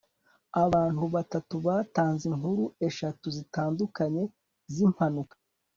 [0.63, 4.23] abantu batatu batanze inkuru eshatu zitandukanye
[4.73, 5.35] zimpanuka